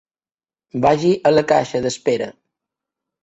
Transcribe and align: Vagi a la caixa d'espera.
Vagi 0.85 1.11
a 1.29 1.33
la 1.35 1.43
caixa 1.51 1.81
d'espera. 1.83 2.31